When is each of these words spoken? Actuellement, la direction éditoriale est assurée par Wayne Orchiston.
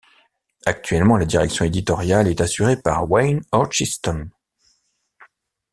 Actuellement, 0.65 1.15
la 1.15 1.25
direction 1.27 1.63
éditoriale 1.63 2.27
est 2.27 2.41
assurée 2.41 2.81
par 2.81 3.07
Wayne 3.11 3.41
Orchiston. 3.51 4.31